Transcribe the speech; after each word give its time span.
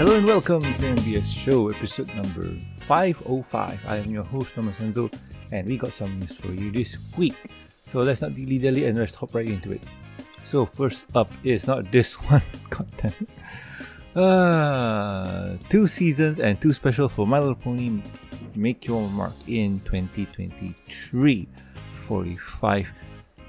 Hello 0.00 0.16
and 0.16 0.24
welcome 0.24 0.62
to 0.62 0.80
the 0.80 0.86
MBS 0.96 1.30
Show, 1.30 1.68
episode 1.68 2.08
number 2.14 2.48
505. 2.76 3.84
I 3.86 3.98
am 3.98 4.10
your 4.10 4.22
host, 4.24 4.54
Thomas 4.54 4.80
Sanzo, 4.80 5.12
and 5.52 5.66
we 5.66 5.76
got 5.76 5.92
some 5.92 6.18
news 6.18 6.40
for 6.40 6.50
you 6.52 6.70
this 6.72 6.96
week. 7.18 7.36
So 7.84 8.00
let's 8.00 8.22
not 8.22 8.32
dilly 8.32 8.58
dally 8.58 8.86
and 8.86 8.98
let's 8.98 9.14
hop 9.14 9.34
right 9.34 9.46
into 9.46 9.72
it. 9.72 9.82
So, 10.42 10.64
first 10.64 11.04
up 11.14 11.30
is 11.44 11.66
not 11.66 11.92
this 11.92 12.14
one 12.30 12.40
content. 12.70 13.28
Uh, 14.16 15.58
two 15.68 15.86
seasons 15.86 16.40
and 16.40 16.58
two 16.58 16.72
special 16.72 17.06
for 17.06 17.26
My 17.26 17.38
Little 17.38 17.54
Pony 17.54 18.00
Make 18.54 18.86
Your 18.86 19.06
Mark 19.10 19.34
in 19.48 19.80
2023. 19.80 21.46
45 21.92 22.92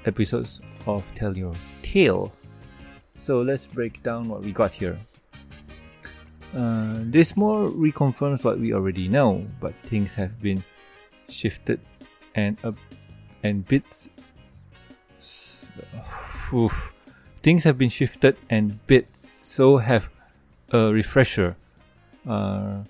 episodes 0.04 0.60
of 0.86 1.14
Tell 1.14 1.34
Your 1.34 1.54
Tale. 1.80 2.30
So 3.14 3.40
let's 3.40 3.64
break 3.64 4.02
down 4.02 4.28
what 4.28 4.42
we 4.42 4.52
got 4.52 4.72
here. 4.72 4.98
Uh, 6.54 6.98
this 7.00 7.36
more 7.36 7.70
reconfirms 7.70 8.44
what 8.44 8.58
we 8.58 8.74
already 8.74 9.08
know, 9.08 9.46
but 9.60 9.72
things 9.84 10.14
have 10.14 10.40
been 10.40 10.62
shifted 11.28 11.80
and 12.34 12.58
up 12.62 12.76
and 13.42 13.66
bits. 13.66 14.10
Oof. 16.52 16.94
Things 17.36 17.64
have 17.64 17.78
been 17.78 17.88
shifted 17.88 18.36
and 18.50 18.84
bits, 18.86 19.26
so 19.28 19.78
have 19.78 20.10
a 20.70 20.92
refresher. 20.92 21.56
Uh, 22.28 22.84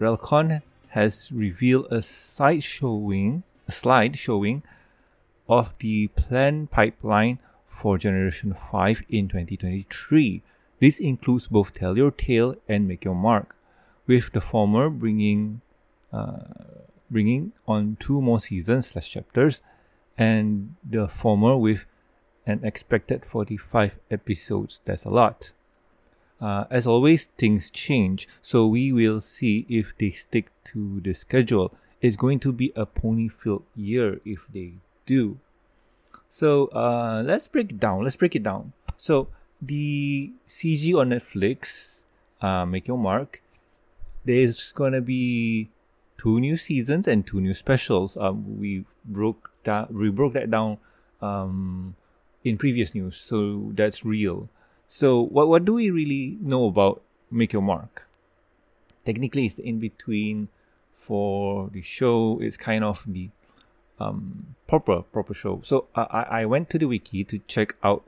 Relcon 0.00 0.62
has 0.88 1.30
revealed 1.30 1.86
a 1.90 2.00
side 2.02 2.62
showing, 2.62 3.42
a 3.68 3.72
slide 3.72 4.16
showing 4.16 4.62
of 5.48 5.76
the 5.78 6.08
planned 6.08 6.70
pipeline 6.70 7.38
for 7.66 7.98
Generation 7.98 8.54
5 8.54 9.02
in 9.08 9.28
2023. 9.28 10.42
This 10.80 11.00
includes 11.00 11.48
both 11.48 11.72
Tell 11.72 11.96
Your 11.96 12.10
Tale 12.10 12.54
and 12.68 12.86
Make 12.86 13.04
Your 13.04 13.14
Mark, 13.14 13.56
with 14.06 14.32
the 14.32 14.40
former 14.40 14.88
bringing 14.88 15.60
uh, 16.12 16.38
bringing 17.10 17.52
on 17.66 17.96
two 17.98 18.20
more 18.20 18.38
seasons 18.38 18.88
slash 18.88 19.10
chapters, 19.10 19.62
and 20.16 20.74
the 20.88 21.08
former 21.08 21.56
with 21.56 21.86
an 22.46 22.60
expected 22.64 23.24
45 23.24 23.98
episodes. 24.10 24.80
That's 24.84 25.04
a 25.04 25.10
lot. 25.10 25.52
Uh, 26.40 26.64
as 26.70 26.86
always, 26.86 27.26
things 27.26 27.70
change, 27.70 28.28
so 28.40 28.66
we 28.66 28.92
will 28.92 29.20
see 29.20 29.66
if 29.68 29.96
they 29.98 30.10
stick 30.10 30.50
to 30.64 31.00
the 31.00 31.12
schedule. 31.12 31.74
It's 32.00 32.16
going 32.16 32.38
to 32.40 32.52
be 32.52 32.72
a 32.76 32.86
pony 32.86 33.28
filled 33.28 33.64
year 33.74 34.20
if 34.24 34.46
they 34.52 34.74
do. 35.04 35.38
So 36.28 36.66
uh, 36.68 37.22
let's 37.26 37.48
break 37.48 37.70
it 37.70 37.80
down. 37.80 38.04
Let's 38.04 38.16
break 38.16 38.36
it 38.36 38.44
down. 38.44 38.72
So 38.96 39.28
the 39.60 40.32
CG 40.46 40.94
on 40.94 41.10
Netflix, 41.10 42.04
uh, 42.40 42.64
Make 42.64 42.88
Your 42.88 42.98
Mark, 42.98 43.42
there's 44.24 44.72
gonna 44.72 45.00
be 45.00 45.70
two 46.16 46.40
new 46.40 46.56
seasons 46.56 47.08
and 47.08 47.26
two 47.26 47.40
new 47.40 47.54
specials. 47.54 48.16
Um, 48.16 48.60
we 48.60 48.84
broke 49.04 49.50
that 49.64 49.92
we 49.92 50.10
broke 50.10 50.34
that 50.34 50.50
down 50.50 50.78
um, 51.20 51.96
in 52.44 52.58
previous 52.58 52.94
news, 52.94 53.16
so 53.16 53.72
that's 53.74 54.04
real. 54.04 54.48
So 54.86 55.20
what 55.20 55.48
what 55.48 55.64
do 55.64 55.74
we 55.74 55.90
really 55.90 56.38
know 56.40 56.66
about 56.66 57.02
Make 57.30 57.52
Your 57.52 57.62
Mark? 57.62 58.08
Technically, 59.04 59.46
it's 59.46 59.54
the 59.54 59.66
in 59.66 59.78
between 59.78 60.48
for 60.92 61.70
the 61.72 61.80
show. 61.80 62.38
It's 62.40 62.56
kind 62.56 62.84
of 62.84 63.04
the 63.06 63.30
um, 64.00 64.54
proper 64.66 65.02
proper 65.02 65.34
show. 65.34 65.60
So 65.62 65.86
I 65.94 66.42
I 66.42 66.44
went 66.46 66.70
to 66.70 66.78
the 66.78 66.86
wiki 66.86 67.24
to 67.24 67.38
check 67.46 67.76
out 67.82 68.04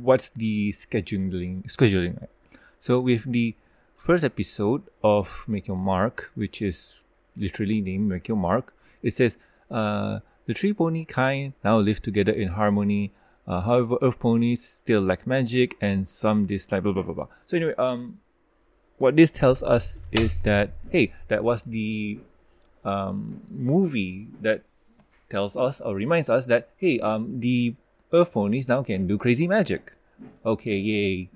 what's 0.00 0.30
the 0.30 0.70
scheduling 0.72 1.64
scheduling. 1.66 2.26
So 2.78 3.00
with 3.00 3.30
the 3.30 3.54
first 3.96 4.24
episode 4.24 4.82
of 5.02 5.44
Make 5.48 5.66
Your 5.66 5.76
Mark, 5.76 6.30
which 6.34 6.60
is 6.60 7.00
literally 7.36 7.80
named 7.80 8.08
Make 8.08 8.28
Your 8.28 8.36
Mark, 8.36 8.74
it 9.02 9.12
says 9.12 9.38
uh, 9.70 10.20
the 10.46 10.54
three 10.54 10.72
pony 10.72 11.04
kind 11.04 11.54
now 11.64 11.78
live 11.78 12.02
together 12.02 12.32
in 12.32 12.48
harmony. 12.48 13.12
Uh, 13.46 13.60
however, 13.60 13.96
Earth 14.02 14.18
ponies 14.18 14.62
still 14.62 15.00
lack 15.00 15.26
magic 15.26 15.76
and 15.80 16.06
some 16.06 16.46
dislike 16.46 16.82
blah 16.82 16.92
blah 16.92 17.02
blah 17.02 17.14
blah. 17.14 17.28
So 17.46 17.56
anyway, 17.56 17.74
um, 17.78 18.18
what 18.98 19.16
this 19.16 19.30
tells 19.30 19.62
us 19.62 19.98
is 20.12 20.38
that 20.38 20.70
hey, 20.90 21.12
that 21.28 21.44
was 21.44 21.62
the 21.64 22.20
um, 22.84 23.40
movie 23.50 24.28
that 24.40 24.62
tells 25.28 25.56
us 25.56 25.80
or 25.80 25.94
reminds 25.94 26.30
us 26.30 26.46
that 26.46 26.68
hey, 26.76 27.00
um, 27.00 27.40
the 27.40 27.74
Earth 28.12 28.32
ponies 28.32 28.68
now 28.68 28.82
can 28.82 29.06
do 29.06 29.18
crazy 29.18 29.48
magic. 29.48 29.95
Okay, 30.44 30.76
yay! 30.76 31.28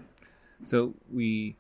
So 0.63 0.95
we 1.13 1.57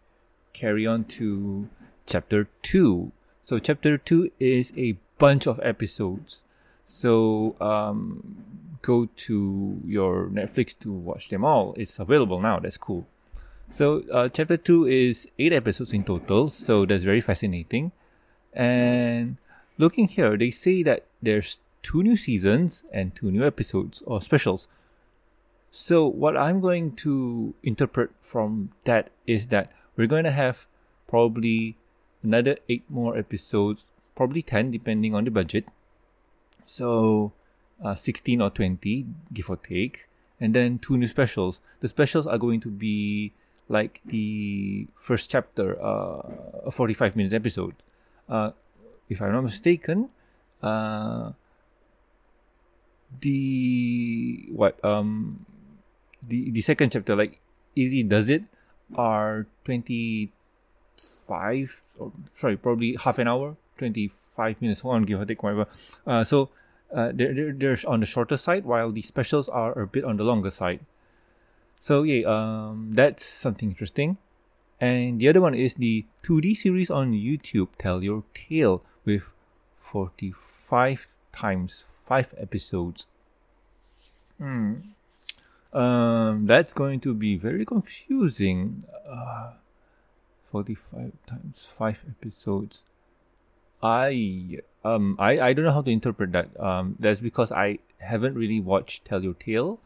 carry 0.52 0.86
on 0.86 1.04
to 1.04 1.68
chapter 2.06 2.48
two. 2.62 3.12
So 3.42 3.58
chapter 3.58 3.98
two 3.98 4.30
is 4.38 4.72
a 4.76 4.96
bunch 5.18 5.46
of 5.46 5.60
episodes. 5.62 6.44
So 6.84 7.56
um, 7.60 8.78
go 8.82 9.06
to 9.06 9.80
your 9.84 10.26
Netflix 10.26 10.78
to 10.80 10.92
watch 10.92 11.28
them 11.28 11.44
all. 11.44 11.74
It's 11.76 11.98
available 11.98 12.40
now. 12.40 12.58
That's 12.58 12.76
cool. 12.76 13.06
So 13.68 14.02
uh, 14.12 14.28
chapter 14.28 14.56
two 14.56 14.86
is 14.86 15.28
eight 15.38 15.52
episodes 15.52 15.92
in 15.92 16.04
total. 16.04 16.48
So 16.48 16.86
that's 16.86 17.04
very 17.04 17.20
fascinating. 17.20 17.92
And 18.52 19.36
looking 19.78 20.08
here, 20.08 20.36
they 20.36 20.50
say 20.50 20.82
that 20.82 21.06
there's 21.22 21.60
two 21.82 22.02
new 22.02 22.16
seasons 22.16 22.84
and 22.92 23.14
two 23.14 23.30
new 23.30 23.46
episodes 23.46 24.02
or 24.02 24.20
specials. 24.20 24.68
So 25.70 26.06
what 26.06 26.36
I'm 26.36 26.60
going 26.60 26.96
to 27.06 27.54
interpret 27.62 28.10
from 28.20 28.70
that 28.84 29.10
is 29.26 29.46
that 29.48 29.70
we're 29.96 30.08
going 30.08 30.24
to 30.24 30.32
have 30.32 30.66
probably 31.06 31.76
another 32.22 32.56
eight 32.68 32.82
more 32.88 33.16
episodes, 33.16 33.92
probably 34.16 34.42
10 34.42 34.72
depending 34.72 35.14
on 35.14 35.24
the 35.24 35.30
budget. 35.30 35.64
So 36.64 37.32
uh, 37.82 37.94
16 37.94 38.40
or 38.40 38.50
20, 38.50 39.06
give 39.32 39.48
or 39.48 39.56
take. 39.56 40.08
And 40.40 40.54
then 40.54 40.78
two 40.78 40.98
new 40.98 41.06
specials. 41.06 41.60
The 41.80 41.88
specials 41.88 42.26
are 42.26 42.38
going 42.38 42.60
to 42.60 42.68
be 42.68 43.32
like 43.68 44.00
the 44.04 44.88
first 44.96 45.30
chapter, 45.30 45.80
uh, 45.80 46.22
a 46.66 46.70
45 46.70 47.14
minutes 47.14 47.34
episode. 47.34 47.74
Uh, 48.28 48.50
if 49.08 49.22
I'm 49.22 49.32
not 49.32 49.42
mistaken, 49.44 50.08
uh, 50.62 51.32
the 53.20 54.46
what 54.52 54.82
um 54.84 55.44
the 56.26 56.50
the 56.50 56.60
second 56.60 56.90
chapter 56.90 57.16
like 57.16 57.40
easy 57.74 58.02
does 58.02 58.28
it 58.28 58.42
are 58.96 59.46
25 59.64 61.82
or 61.98 62.12
sorry 62.34 62.56
probably 62.56 62.96
half 63.02 63.18
an 63.18 63.28
hour 63.28 63.56
25 63.78 64.60
minutes 64.60 64.84
one 64.84 65.04
give 65.04 65.20
or 65.20 65.24
take 65.24 65.42
whatever. 65.42 65.66
Uh, 66.06 66.22
so 66.22 66.50
uh, 66.94 67.10
they're, 67.14 67.32
they're, 67.32 67.52
they're 67.52 67.76
on 67.86 68.00
the 68.00 68.06
shorter 68.06 68.36
side 68.36 68.64
while 68.64 68.92
the 68.92 69.00
specials 69.00 69.48
are 69.48 69.78
a 69.78 69.86
bit 69.86 70.04
on 70.04 70.16
the 70.16 70.24
longer 70.24 70.50
side. 70.50 70.80
So 71.78 72.02
yeah 72.02 72.26
um 72.26 72.92
that's 72.92 73.24
something 73.24 73.70
interesting. 73.70 74.18
And 74.80 75.20
the 75.20 75.28
other 75.28 75.40
one 75.40 75.54
is 75.54 75.74
the 75.74 76.06
2d 76.24 76.56
series 76.56 76.90
on 76.90 77.12
youtube 77.12 77.68
tell 77.78 78.02
your 78.02 78.24
tale 78.32 78.82
with 79.04 79.34
45 79.76 81.08
times 81.32 81.84
5 81.88 82.34
episodes. 82.38 83.06
Hmm 84.38 84.80
um, 85.72 86.46
that's 86.46 86.72
going 86.72 87.00
to 87.00 87.14
be 87.14 87.36
very 87.36 87.64
confusing. 87.64 88.84
Uh, 89.08 89.52
45 90.50 91.12
times 91.26 91.72
5 91.76 92.04
episodes. 92.10 92.84
I 93.82 94.58
um 94.84 95.16
I, 95.18 95.40
I 95.40 95.52
don't 95.52 95.64
know 95.64 95.72
how 95.72 95.82
to 95.82 95.90
interpret 95.90 96.32
that. 96.32 96.48
Um, 96.60 96.96
that's 96.98 97.20
because 97.20 97.52
I 97.52 97.78
haven't 97.98 98.34
really 98.34 98.60
watched 98.60 99.04
Tell 99.04 99.22
Your 99.22 99.34
Tale. 99.34 99.80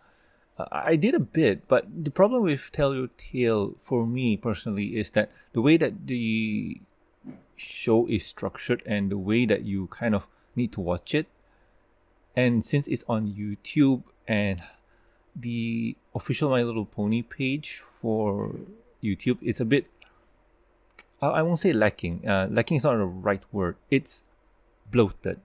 Uh, 0.59 0.67
I 0.71 0.97
did 0.97 1.15
a 1.15 1.21
bit, 1.21 1.69
but 1.69 1.87
the 2.05 2.11
problem 2.11 2.43
with 2.43 2.73
Tell 2.73 2.95
Your 2.95 3.09
Tale 3.17 3.75
for 3.79 4.07
me 4.07 4.37
personally 4.37 4.97
is 4.97 5.13
that 5.13 5.31
the 5.53 5.61
way 5.61 5.77
that 5.77 6.07
the 6.07 6.81
show 7.57 8.07
is 8.09 8.27
structured 8.27 8.83
and 8.85 9.11
the 9.11 9.19
way 9.19 9.47
that 9.47 9.63
you 9.63 9.87
kind 9.89 10.15
of 10.15 10.29
need 10.57 10.73
to 10.73 10.81
watch 10.81 11.15
it, 11.15 11.27
and 12.35 12.65
since 12.65 12.89
it's 12.89 13.05
on 13.09 13.29
YouTube 13.31 14.03
and 14.27 14.63
the 15.35 15.97
official 16.15 16.51
My 16.51 16.63
Little 16.63 16.85
Pony 16.85 17.23
page 17.23 17.79
for 17.79 18.55
YouTube 19.03 19.39
is 19.43 19.61
a 19.61 19.65
bit, 19.65 19.87
I 21.21 21.43
won't 21.43 21.59
say 21.59 21.73
lacking. 21.73 22.29
Uh, 22.29 22.49
lacking 22.51 22.77
is 22.79 22.85
not 22.85 22.97
the 22.97 23.05
right 23.05 23.43
word. 23.51 23.77
It's 23.91 24.25
bloated. 24.91 25.41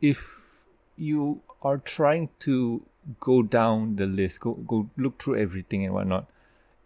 If 0.00 0.66
you 0.96 1.42
are 1.62 1.78
trying 1.78 2.30
to 2.40 2.82
go 3.20 3.42
down 3.42 3.96
the 3.96 4.06
list, 4.06 4.40
go 4.40 4.54
go 4.54 4.88
look 4.96 5.22
through 5.22 5.36
everything 5.36 5.84
and 5.84 5.94
whatnot, 5.94 6.26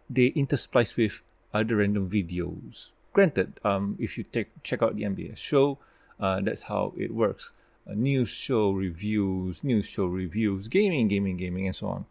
they 0.09 0.31
intersplice 0.31 0.97
with 0.97 1.21
other 1.53 1.77
random 1.77 2.09
videos. 2.09 2.91
Granted, 3.13 3.59
um, 3.63 3.95
if 3.99 4.17
you 4.17 4.23
take 4.23 4.49
check 4.63 4.81
out 4.81 4.95
the 4.95 5.03
MBS 5.03 5.37
show, 5.37 5.77
uh, 6.19 6.39
that's 6.41 6.63
how 6.63 6.93
it 6.97 7.13
works 7.13 7.53
news 7.87 8.29
show 8.29 8.71
reviews, 8.71 9.63
news 9.63 9.85
show 9.85 10.05
reviews, 10.05 10.67
gaming, 10.67 11.07
gaming, 11.07 11.37
gaming, 11.37 11.65
and 11.65 11.75
so 11.75 11.87
on. 11.87 12.05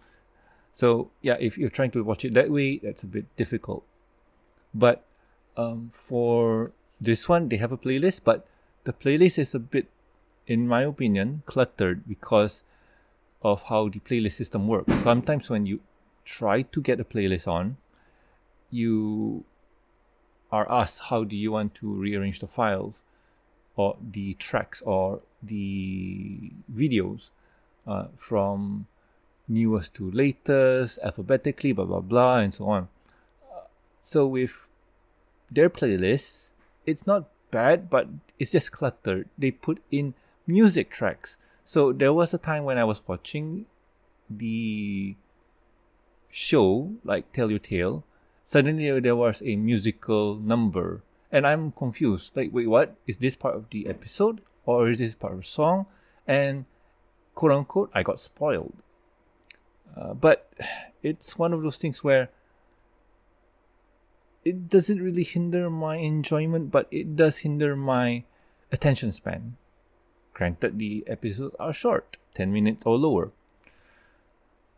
So 0.72 1.11
yeah, 1.22 1.37
if 1.40 1.58
you're 1.58 1.70
trying 1.70 1.90
to 1.93 2.05
watch 2.05 2.25
it 2.25 2.34
that 2.34 2.50
way, 2.50 2.78
that's 2.78 3.02
a 3.02 3.06
bit 3.06 3.34
difficult. 3.37 3.84
But 4.75 5.05
um, 5.56 5.88
for 5.90 6.72
this 7.00 7.28
one, 7.28 7.49
they 7.49 7.56
have 7.56 7.72
a 7.72 7.78
playlist, 7.78 8.25
but 8.25 8.46
the 8.84 8.93
playlist 8.93 9.38
is 9.38 9.55
a 9.55 9.58
bit, 9.58 9.88
in 10.46 10.69
my 10.69 10.82
opinion, 10.82 11.43
cluttered 11.46 12.08
because 12.08 12.64
of 13.43 13.64
how 13.64 13.88
the 13.88 14.00
playlist 14.00 14.32
system 14.32 14.69
works. 14.69 14.96
Sometimes 14.96 15.50
when 15.50 15.67
you 15.67 15.81
try 16.25 16.62
to 16.62 16.81
get 16.81 17.00
a 17.00 17.05
playlist 17.05 17.49
on, 17.49 17.76
you 18.70 19.44
are 20.52 20.70
asked 20.70 21.05
how 21.11 21.25
do 21.25 21.37
you 21.37 21.52
want 21.52 21.75
to 21.76 21.93
rearrange 21.93 22.40
the 22.40 22.46
files 22.46 23.05
or 23.76 23.96
the 24.00 24.34
tracks 24.34 24.82
or 24.82 25.20
the 25.43 26.52
videos 26.72 27.31
uh, 27.87 28.06
from 28.17 28.87
newest 29.49 29.94
to 29.96 30.11
latest 30.11 30.99
alphabetically 31.02 31.72
blah 31.72 31.84
blah 31.84 32.00
blah 32.00 32.38
and 32.38 32.55
so 32.55 32.69
on. 32.69 32.88
So 34.00 34.26
with 34.26 34.67
their 35.50 35.69
playlists 35.69 36.52
it's 36.87 37.06
not 37.06 37.28
bad 37.50 37.90
but 37.90 38.08
it's 38.38 38.52
just 38.52 38.72
cluttered. 38.72 39.28
They 39.37 39.50
put 39.50 39.82
in 39.90 40.14
music 40.46 40.90
tracks. 40.90 41.38
So 41.64 41.93
there 41.93 42.12
was 42.12 42.34
a 42.34 42.38
time 42.38 42.64
when 42.64 42.78
i 42.78 42.84
was 42.84 43.06
watching 43.06 43.67
the 44.28 45.17
show 46.31 46.93
like 47.05 47.32
tell 47.32 47.50
your 47.50 47.58
tale. 47.58 48.05
Suddenly 48.44 49.00
there 49.00 49.17
was 49.17 49.43
a 49.43 49.56
musical 49.56 50.37
number 50.37 51.02
and 51.32 51.47
i'm 51.47 51.73
confused. 51.73 52.37
Like 52.37 52.50
wait 52.53 52.69
what? 52.69 52.97
Is 53.06 53.19
this 53.19 53.37
part 53.37 53.56
of 53.56 53.71
the 53.71 53.87
episode 53.87 54.41
or 54.65 54.88
is 54.88 54.99
this 54.99 55.15
part 55.15 55.35
of 55.35 55.41
a 55.41 55.44
song? 55.44 55.87
And 56.27 56.65
quote 57.35 57.53
unquote 57.53 57.91
i 57.94 58.03
got 58.03 58.19
spoiled. 58.19 58.75
Uh, 59.97 60.15
but 60.15 60.53
it's 61.03 61.38
one 61.38 61.53
of 61.53 61.62
those 61.62 61.79
things 61.79 62.05
where 62.05 62.31
it 64.44 64.69
doesn't 64.69 65.03
really 65.03 65.25
hinder 65.25 65.69
my 65.69 65.97
enjoyment 65.97 66.71
but 66.71 66.87
it 66.91 67.17
does 67.17 67.38
hinder 67.38 67.77
my 67.77 68.25
attention 68.73 69.12
span. 69.12 69.56
Granted 70.32 70.79
the 70.79 71.05
episodes 71.06 71.55
are 71.59 71.73
short 71.73 72.17
10 72.35 72.53
minutes 72.53 72.87
or 72.87 72.97
lower. 72.97 73.31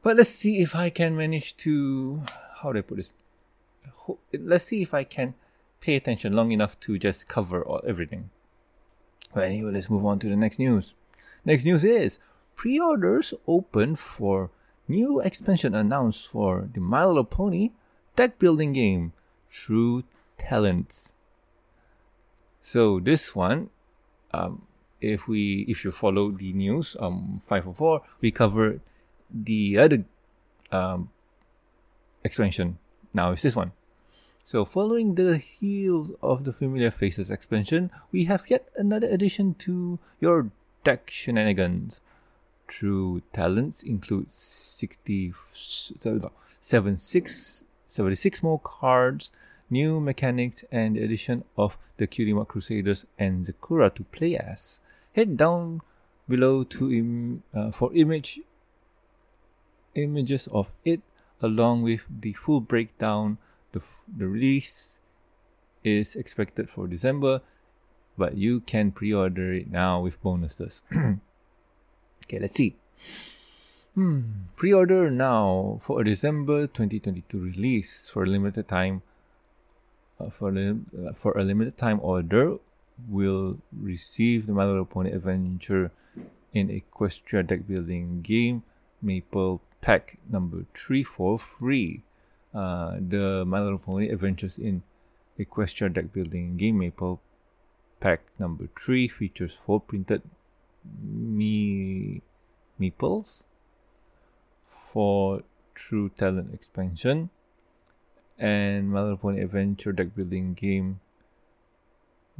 But 0.02 0.16
let's 0.16 0.30
see 0.30 0.60
if 0.62 0.74
i 0.74 0.90
can 0.90 1.16
manage 1.16 1.56
to 1.58 2.22
how 2.62 2.72
do 2.72 2.78
i 2.78 2.82
put 2.82 2.96
this? 2.96 3.12
Let's 4.32 4.64
see 4.64 4.82
if 4.82 4.94
I 4.94 5.04
can 5.04 5.34
pay 5.82 5.96
attention 5.96 6.32
long 6.32 6.52
enough 6.52 6.78
to 6.80 6.96
just 6.98 7.28
cover 7.28 7.62
all, 7.62 7.82
everything. 7.86 8.30
But 9.34 9.44
anyway, 9.44 9.72
let's 9.72 9.90
move 9.90 10.06
on 10.06 10.18
to 10.20 10.28
the 10.28 10.36
next 10.36 10.58
news. 10.58 10.94
Next 11.44 11.66
news 11.66 11.84
is 11.84 12.18
pre-orders 12.54 13.34
open 13.46 13.96
for 13.96 14.50
new 14.86 15.20
expansion 15.20 15.74
announced 15.74 16.28
for 16.28 16.68
the 16.72 16.80
My 16.80 17.04
Little 17.04 17.24
Pony 17.24 17.72
deck 18.14 18.38
building 18.38 18.72
game, 18.72 19.12
True 19.50 20.04
Talents. 20.38 21.14
So 22.60 23.00
this 23.00 23.34
one, 23.34 23.70
um, 24.32 24.62
if 25.00 25.26
we 25.26 25.66
if 25.68 25.84
you 25.84 25.90
follow 25.90 26.30
the 26.30 26.52
news, 26.52 26.96
um, 27.00 27.38
five 27.40 27.64
four 27.64 27.74
four, 27.74 28.02
we 28.20 28.30
covered 28.30 28.80
the 29.28 29.78
other 29.78 30.04
um, 30.70 31.10
expansion. 32.22 32.78
Now 33.12 33.32
it's 33.32 33.42
this 33.42 33.56
one. 33.56 33.72
So, 34.44 34.64
following 34.64 35.14
the 35.14 35.38
heels 35.38 36.12
of 36.20 36.42
the 36.42 36.52
Familiar 36.52 36.90
Faces 36.90 37.30
expansion, 37.30 37.92
we 38.10 38.24
have 38.24 38.46
yet 38.48 38.68
another 38.76 39.06
addition 39.06 39.54
to 39.66 40.00
your 40.18 40.50
deck 40.82 41.08
shenanigans. 41.10 42.00
True 42.66 43.22
talents 43.32 43.84
include 43.84 44.32
60, 44.32 45.32
76, 45.32 47.64
76 47.86 48.42
more 48.42 48.58
cards, 48.58 49.30
new 49.70 50.00
mechanics, 50.00 50.64
and 50.72 50.96
the 50.96 51.04
addition 51.04 51.44
of 51.56 51.78
the 51.98 52.08
Cutie 52.08 52.34
Crusaders 52.44 53.06
and 53.16 53.44
Zecora 53.44 53.94
to 53.94 54.02
play 54.04 54.36
as. 54.36 54.80
Head 55.14 55.36
down 55.36 55.82
below 56.28 56.64
to 56.64 56.92
Im- 56.92 57.44
uh, 57.54 57.70
for 57.70 57.94
image 57.94 58.40
images 59.94 60.48
of 60.48 60.74
it 60.84 61.00
along 61.40 61.82
with 61.82 62.08
the 62.08 62.32
full 62.32 62.60
breakdown 62.60 63.38
the, 63.72 63.82
the 64.16 64.28
release 64.28 65.00
is 65.84 66.14
expected 66.16 66.70
for 66.70 66.86
December, 66.86 67.40
but 68.16 68.36
you 68.36 68.60
can 68.60 68.92
pre 68.92 69.12
order 69.12 69.52
it 69.52 69.70
now 69.70 70.00
with 70.00 70.22
bonuses. 70.22 70.82
okay, 72.24 72.38
let's 72.38 72.54
see. 72.54 72.76
Hmm. 73.94 74.48
Pre 74.56 74.72
order 74.72 75.10
now 75.10 75.78
for 75.80 76.00
a 76.00 76.04
December 76.04 76.66
2022 76.66 77.38
release 77.38 78.08
for 78.08 78.24
a 78.24 78.26
limited 78.26 78.68
time. 78.68 79.02
Uh, 80.20 80.30
for, 80.30 80.56
uh, 80.56 81.12
for 81.14 81.32
a 81.36 81.42
limited 81.42 81.76
time 81.76 81.98
order, 82.02 82.58
will 83.08 83.58
receive 83.72 84.46
the 84.46 84.52
My 84.52 84.64
Little 84.64 84.84
Pony 84.84 85.10
Adventure 85.10 85.90
in 86.52 86.68
Equestria 86.68 87.46
deck 87.46 87.66
building 87.66 88.20
game 88.22 88.62
Meeple 89.04 89.60
Pack 89.80 90.18
number 90.30 90.64
3 90.74 91.02
for 91.02 91.38
free 91.38 92.02
uh, 92.54 92.96
the 92.96 93.44
My 93.46 93.60
Little 93.60 93.78
Pony 93.78 94.08
Adventures 94.10 94.58
in 94.58 94.82
Equestria 95.38 95.92
Deck 95.92 96.12
Building 96.12 96.56
Game 96.56 96.80
Meeple 96.80 97.18
Pack 98.00 98.20
number 98.38 98.68
3 98.78 99.08
features 99.08 99.54
four 99.54 99.80
printed 99.80 100.22
me 101.00 102.20
meeples 102.80 103.44
for 104.66 105.42
True 105.74 106.08
Talent 106.08 106.52
expansion 106.52 107.30
and 108.38 108.90
My 108.90 109.02
Little 109.02 109.16
Pony 109.16 109.42
Adventure 109.42 109.92
Deck 109.92 110.14
Building 110.14 110.54
Game 110.54 111.00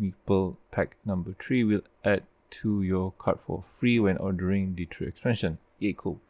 Meeple 0.00 0.56
Pack 0.70 0.97
number 1.05 1.35
3 1.38 1.64
will 1.64 1.82
add 2.05 2.25
to 2.50 2.82
your 2.82 3.12
cart 3.12 3.41
for 3.41 3.62
free 3.62 3.99
when 3.99 4.19
ordering 4.19 4.75
the 4.75 4.85
True 4.87 5.06
expansion. 5.06 5.59
Yeah, 5.82 5.94
cool. 5.96 6.20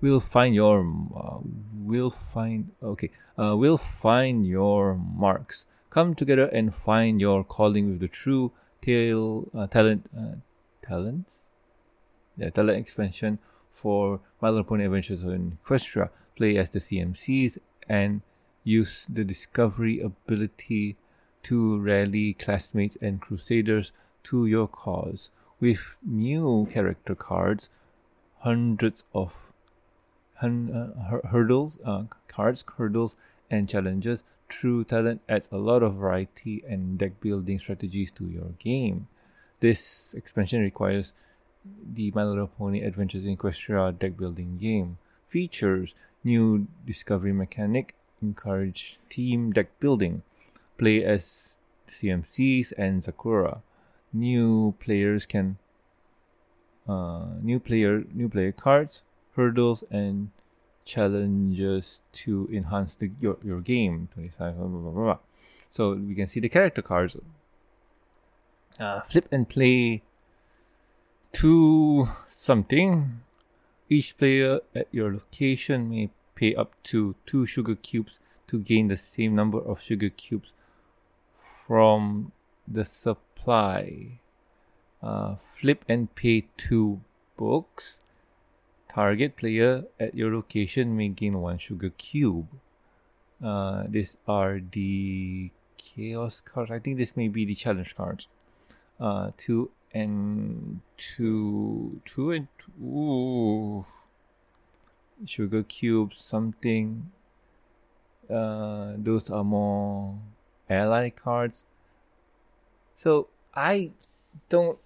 We'll 0.00 0.20
find 0.20 0.54
your. 0.54 0.80
Uh, 1.14 1.40
we'll 1.84 2.08
find. 2.08 2.70
Okay. 2.82 3.10
Uh, 3.38 3.54
we'll 3.58 3.76
find 3.76 4.46
your 4.46 4.94
marks. 4.94 5.66
Come 5.90 6.14
together 6.14 6.46
and 6.46 6.74
find 6.74 7.20
your 7.20 7.44
calling 7.44 7.90
with 7.90 8.00
the 8.00 8.08
true 8.08 8.52
tail 8.80 9.50
uh, 9.54 9.66
talent. 9.66 10.08
Uh, 10.16 10.36
talents. 10.80 11.50
Yeah, 12.38 12.48
talent 12.48 12.78
expansion 12.78 13.38
for 13.70 14.20
My 14.40 14.48
Little 14.48 14.64
Pony 14.64 14.86
Adventures 14.86 15.22
in 15.24 15.58
Equestria. 15.62 16.08
Play 16.34 16.56
as 16.56 16.70
the 16.70 16.78
CMCs 16.78 17.58
and 17.90 18.22
use 18.64 19.06
the 19.06 19.24
discovery 19.24 20.00
ability 20.00 20.96
to 21.42 21.78
rally 21.78 22.32
classmates 22.32 22.96
and 22.96 23.20
crusaders 23.20 23.92
to 24.22 24.46
your 24.46 24.68
cause 24.68 25.30
with 25.60 25.98
new 26.02 26.66
character 26.70 27.14
cards 27.14 27.68
hundreds 28.42 29.04
of 29.14 29.52
hun- 30.36 30.70
uh, 30.70 31.28
hurdles, 31.28 31.78
uh, 31.84 32.04
cards, 32.28 32.64
hurdles, 32.76 33.16
and 33.50 33.68
challenges. 33.68 34.24
True 34.48 34.84
Talent 34.84 35.22
adds 35.28 35.48
a 35.50 35.56
lot 35.56 35.82
of 35.82 35.94
variety 35.94 36.62
and 36.68 36.98
deck 36.98 37.20
building 37.20 37.58
strategies 37.58 38.10
to 38.12 38.26
your 38.26 38.50
game. 38.58 39.08
This 39.60 40.12
expansion 40.14 40.60
requires 40.60 41.14
the 41.64 42.10
My 42.10 42.24
Little 42.24 42.48
Pony 42.48 42.82
Adventures 42.82 43.24
in 43.24 43.36
Equestria 43.36 43.96
deck 43.96 44.16
building 44.16 44.58
game. 44.58 44.98
Features 45.26 45.94
new 46.24 46.66
discovery 46.84 47.32
mechanic, 47.32 47.94
encourage 48.20 48.98
team 49.08 49.52
deck 49.52 49.68
building, 49.78 50.22
play 50.76 51.04
as 51.04 51.60
CMCs 51.86 52.72
and 52.76 53.00
Zecora. 53.00 53.62
New 54.12 54.74
players 54.80 55.24
can 55.24 55.58
uh, 56.88 57.26
new 57.40 57.60
player 57.60 58.04
new 58.12 58.28
player 58.28 58.52
cards, 58.52 59.04
hurdles, 59.36 59.84
and 59.90 60.30
challenges 60.84 62.02
to 62.12 62.48
enhance 62.52 62.96
the, 62.96 63.10
your, 63.20 63.38
your 63.42 63.60
game. 63.60 64.08
25, 64.14 64.56
blah, 64.56 64.66
blah, 64.66 64.90
blah, 64.90 65.18
So 65.70 65.94
we 65.94 66.14
can 66.14 66.26
see 66.26 66.40
the 66.40 66.48
character 66.48 66.82
cards. 66.82 67.16
Uh, 68.78 69.00
flip 69.00 69.28
and 69.30 69.48
play 69.48 70.02
to 71.32 72.06
something. 72.28 73.20
Each 73.88 74.16
player 74.16 74.60
at 74.74 74.88
your 74.90 75.12
location 75.12 75.90
may 75.90 76.10
pay 76.34 76.54
up 76.54 76.72
to 76.84 77.14
two 77.26 77.46
sugar 77.46 77.74
cubes 77.74 78.20
to 78.48 78.58
gain 78.58 78.88
the 78.88 78.96
same 78.96 79.34
number 79.34 79.58
of 79.58 79.80
sugar 79.80 80.08
cubes 80.08 80.54
from 81.66 82.32
the 82.66 82.84
supply 82.84 84.18
uh, 85.02 85.34
flip 85.36 85.84
and 85.88 86.14
pay 86.14 86.46
two 86.56 87.00
books. 87.36 88.04
Target 88.88 89.36
player 89.36 89.84
at 89.98 90.14
your 90.14 90.32
location 90.32 90.96
may 90.96 91.08
gain 91.08 91.40
one 91.40 91.58
sugar 91.58 91.90
cube. 91.96 92.48
Uh, 93.42 93.84
these 93.88 94.18
are 94.28 94.60
the 94.60 95.50
chaos 95.78 96.40
cards. 96.40 96.70
I 96.70 96.78
think 96.78 96.98
this 96.98 97.16
may 97.16 97.28
be 97.28 97.44
the 97.44 97.54
challenge 97.54 97.96
cards. 97.96 98.28
Uh, 99.00 99.30
two 99.36 99.70
and 99.92 100.80
two, 100.96 102.00
two 102.04 102.30
and 102.30 102.48
two. 102.58 103.82
Sugar 105.24 105.62
cubes, 105.62 106.18
something. 106.18 107.10
Uh, 108.30 108.92
those 108.96 109.30
are 109.30 109.44
more 109.44 110.18
ally 110.68 111.10
cards. 111.10 111.66
So 112.94 113.28
I 113.54 113.92
don't 114.48 114.78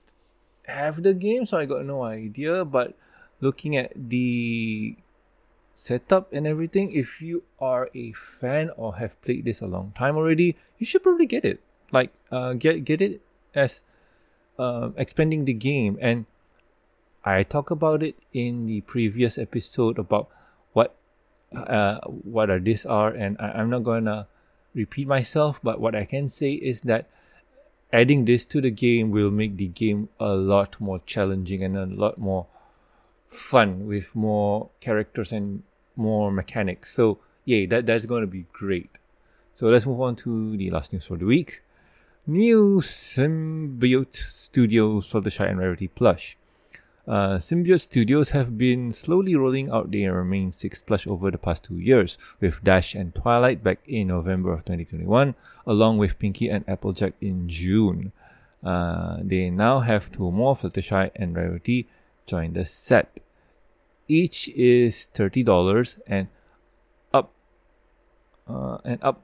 have 0.66 1.02
the 1.02 1.14
game, 1.14 1.46
so 1.46 1.58
I 1.58 1.66
got 1.66 1.84
no 1.84 2.02
idea. 2.02 2.64
But 2.64 2.94
looking 3.40 3.76
at 3.76 3.92
the 3.94 4.96
setup 5.74 6.32
and 6.32 6.46
everything, 6.46 6.90
if 6.92 7.20
you 7.20 7.44
are 7.60 7.90
a 7.94 8.12
fan 8.12 8.70
or 8.76 8.96
have 8.96 9.20
played 9.22 9.44
this 9.44 9.60
a 9.60 9.66
long 9.66 9.92
time 9.94 10.16
already, 10.16 10.56
you 10.78 10.86
should 10.86 11.02
probably 11.02 11.26
get 11.26 11.44
it. 11.44 11.60
Like, 11.92 12.12
uh, 12.32 12.54
get 12.54 12.84
get 12.84 13.00
it 13.00 13.22
as 13.54 13.82
uh, 14.58 14.90
expanding 14.96 15.44
the 15.44 15.54
game. 15.54 15.98
And 16.00 16.26
I 17.24 17.42
talk 17.42 17.70
about 17.70 18.02
it 18.02 18.16
in 18.32 18.66
the 18.66 18.80
previous 18.82 19.38
episode 19.38 19.98
about 19.98 20.28
what 20.72 20.94
uh, 21.54 22.00
what 22.06 22.50
are 22.50 22.58
these 22.58 22.86
are, 22.86 23.10
and 23.10 23.36
I, 23.38 23.58
I'm 23.62 23.70
not 23.70 23.82
gonna 23.82 24.26
repeat 24.74 25.06
myself. 25.06 25.60
But 25.62 25.80
what 25.80 25.98
I 25.98 26.04
can 26.04 26.26
say 26.26 26.54
is 26.54 26.82
that 26.82 27.06
adding 27.92 28.24
this 28.24 28.44
to 28.46 28.60
the 28.60 28.70
game 28.70 29.10
will 29.10 29.30
make 29.30 29.56
the 29.56 29.68
game 29.68 30.08
a 30.18 30.34
lot 30.34 30.80
more 30.80 31.00
challenging 31.06 31.62
and 31.62 31.76
a 31.76 31.86
lot 31.86 32.18
more 32.18 32.46
fun 33.28 33.86
with 33.86 34.14
more 34.14 34.70
characters 34.80 35.32
and 35.32 35.62
more 35.94 36.30
mechanics. 36.30 36.92
So 36.92 37.18
yeah, 37.44 37.66
that 37.66 37.86
that's 37.86 38.06
going 38.06 38.22
to 38.22 38.26
be 38.26 38.46
great. 38.52 38.98
So 39.52 39.68
let's 39.68 39.86
move 39.86 40.00
on 40.00 40.16
to 40.16 40.56
the 40.56 40.70
last 40.70 40.92
news 40.92 41.06
for 41.06 41.16
the 41.16 41.24
week. 41.24 41.62
New 42.26 42.80
Symbiote 42.80 44.16
Studios 44.16 45.12
Fluttershy 45.12 45.48
and 45.48 45.58
Rarity 45.58 45.88
plush. 45.88 46.36
Uh, 47.06 47.38
Symbiote 47.38 47.80
Studios 47.80 48.30
have 48.30 48.58
been 48.58 48.90
slowly 48.90 49.36
rolling 49.36 49.70
out 49.70 49.92
their 49.92 50.24
main 50.24 50.50
six 50.50 50.82
plush 50.82 51.06
over 51.06 51.30
the 51.30 51.38
past 51.38 51.64
two 51.64 51.78
years, 51.78 52.18
with 52.40 52.64
Dash 52.64 52.96
and 52.96 53.14
Twilight 53.14 53.62
back 53.62 53.78
in 53.86 54.08
November 54.08 54.52
of 54.52 54.64
2021, 54.64 55.36
along 55.66 55.98
with 55.98 56.18
Pinkie 56.18 56.48
and 56.48 56.64
Applejack 56.66 57.14
in 57.20 57.48
June. 57.48 58.10
Uh, 58.64 59.18
they 59.22 59.50
now 59.50 59.78
have 59.78 60.10
two 60.10 60.32
more 60.32 60.54
Fluttershy 60.54 61.10
and 61.14 61.36
Rarity 61.36 61.86
join 62.26 62.54
the 62.54 62.64
set. 62.64 63.20
Each 64.08 64.48
is 64.48 65.06
thirty 65.06 65.42
dollars 65.42 66.00
and 66.06 66.26
up, 67.14 67.30
uh, 68.48 68.78
and 68.84 68.98
up 69.02 69.22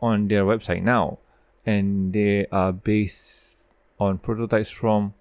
on 0.00 0.28
their 0.28 0.44
website 0.44 0.82
now, 0.82 1.18
and 1.64 2.12
they 2.12 2.46
are 2.52 2.72
based 2.72 3.72
on 3.98 4.18
prototypes 4.18 4.70
from 4.70 5.14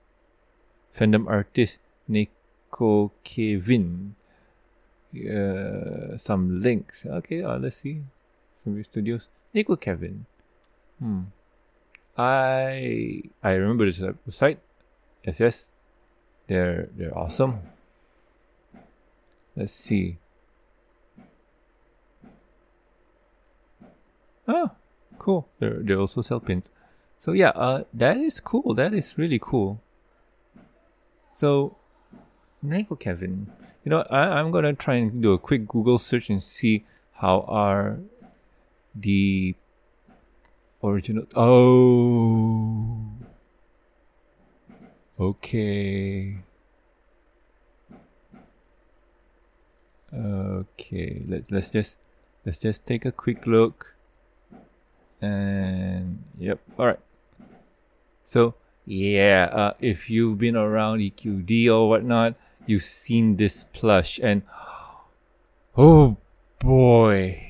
fandom 0.93 1.27
artist 1.27 1.79
Nico 2.11 3.11
Kevin. 3.23 4.15
Uh, 5.15 6.17
some 6.17 6.61
links. 6.61 7.05
Okay, 7.05 7.43
uh, 7.43 7.57
let's 7.57 7.77
see. 7.77 8.03
Some 8.55 8.83
studios. 8.83 9.29
Nekokevin. 9.55 10.27
Hmm. 10.99 11.31
I 12.17 13.23
I 13.43 13.51
remember 13.55 13.85
this 13.85 13.99
website. 13.99 14.57
Yes, 15.23 15.39
yes. 15.39 15.71
They're 16.47 16.89
they're 16.95 17.17
awesome. 17.17 17.59
Let's 19.55 19.71
see. 19.71 20.17
Oh, 24.47 24.71
cool. 25.17 25.47
They 25.59 25.69
they 25.69 25.95
also 25.95 26.21
sell 26.21 26.39
pins. 26.39 26.71
So 27.17 27.31
yeah, 27.33 27.51
uh, 27.55 27.83
that 27.93 28.17
is 28.17 28.39
cool. 28.39 28.73
That 28.75 28.93
is 28.93 29.17
really 29.17 29.39
cool. 29.39 29.81
So 31.31 31.77
Nekokevin. 32.65 33.47
You 33.83 33.89
know, 33.89 34.05
I, 34.09 34.39
I'm 34.39 34.51
gonna 34.51 34.73
try 34.73 34.95
and 34.95 35.21
do 35.21 35.33
a 35.33 35.39
quick 35.39 35.67
Google 35.67 35.97
search 35.97 36.29
and 36.29 36.41
see 36.41 36.85
how 37.13 37.41
are 37.47 37.99
the 38.95 39.55
original. 40.83 41.25
Oh, 41.35 43.01
okay, 45.19 46.37
okay. 50.13 51.23
Let 51.27 51.51
let's 51.51 51.69
just 51.69 51.97
let's 52.45 52.59
just 52.59 52.85
take 52.85 53.05
a 53.05 53.11
quick 53.11 53.47
look. 53.47 53.95
And 55.21 56.23
yep, 56.37 56.59
all 56.77 56.87
right. 56.87 56.99
So 58.23 58.55
yeah, 58.85 59.49
uh, 59.51 59.73
if 59.79 60.09
you've 60.09 60.37
been 60.37 60.55
around 60.55 60.99
EQD 60.99 61.67
or 61.67 61.89
whatnot, 61.89 62.35
you've 62.65 62.83
seen 62.83 63.37
this 63.37 63.65
plush 63.73 64.19
and 64.21 64.43
oh 65.77 66.17
boy. 66.59 67.41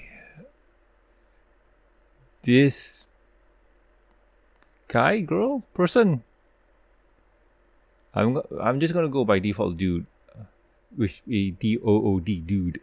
This 2.43 3.07
guy 4.87 5.21
girl 5.21 5.63
person. 5.73 6.23
I'm 8.13 8.41
i'm 8.59 8.79
just 8.79 8.93
going 8.93 9.05
to 9.05 9.11
go 9.11 9.23
by 9.23 9.39
default 9.39 9.77
dude 9.77 10.05
which 10.97 11.23
a 11.31 11.51
d 11.51 11.79
o 11.79 11.93
o 12.11 12.19
d 12.19 12.43
dude 12.43 12.81